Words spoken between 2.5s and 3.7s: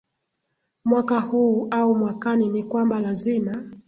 kwamba lazima